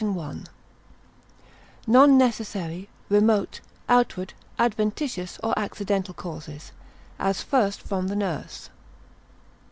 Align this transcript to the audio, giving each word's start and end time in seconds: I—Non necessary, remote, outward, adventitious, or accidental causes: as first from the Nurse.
I—Non 0.03 2.17
necessary, 2.17 2.89
remote, 3.07 3.59
outward, 3.87 4.33
adventitious, 4.57 5.37
or 5.43 5.53
accidental 5.59 6.15
causes: 6.15 6.71
as 7.19 7.43
first 7.43 7.83
from 7.83 8.07
the 8.07 8.15
Nurse. 8.15 8.69